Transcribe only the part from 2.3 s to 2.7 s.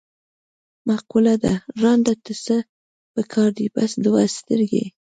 څه